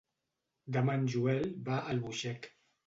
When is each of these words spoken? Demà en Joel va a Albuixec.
Demà 0.79 0.95
en 1.01 1.05
Joel 1.17 1.47
va 1.71 1.79
a 1.79 1.89
Albuixec. 1.95 2.55